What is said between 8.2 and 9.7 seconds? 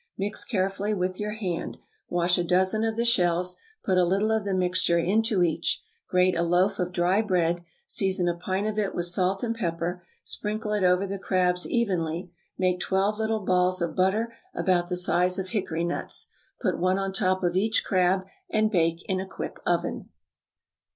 a pint of it with salt and